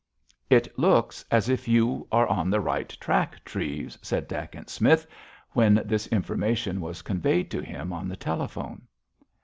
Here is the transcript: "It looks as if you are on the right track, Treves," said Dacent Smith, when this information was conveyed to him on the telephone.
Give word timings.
"It 0.49 0.79
looks 0.79 1.23
as 1.29 1.47
if 1.47 1.67
you 1.67 2.07
are 2.11 2.25
on 2.25 2.49
the 2.49 2.59
right 2.59 2.89
track, 2.99 3.37
Treves," 3.45 3.99
said 4.01 4.27
Dacent 4.27 4.67
Smith, 4.71 5.05
when 5.51 5.79
this 5.85 6.07
information 6.07 6.81
was 6.81 7.03
conveyed 7.03 7.51
to 7.51 7.61
him 7.61 7.93
on 7.93 8.07
the 8.09 8.17
telephone. 8.17 8.87